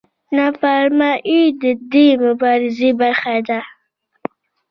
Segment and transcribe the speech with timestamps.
[0.35, 3.59] نافرماني د دې مبارزې برخه ده.